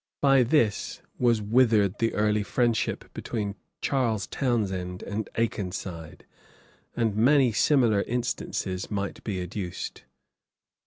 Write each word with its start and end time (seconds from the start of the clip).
By 0.19 0.41
this 0.41 0.99
was 1.19 1.43
withered 1.43 1.99
the 1.99 2.15
early 2.15 2.41
friendship 2.41 3.13
between 3.13 3.53
Charles 3.81 4.25
Townshend 4.25 5.03
and 5.03 5.29
Akenside; 5.35 6.21
and 6.95 7.15
many 7.15 7.51
similar 7.51 8.01
instances 8.01 8.89
might 8.89 9.23
be 9.23 9.39
adduced. 9.39 10.05